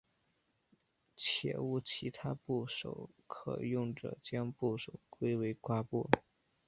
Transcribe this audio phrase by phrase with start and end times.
[1.15, 6.09] 且无其他部首可用者将部首归为瓜部。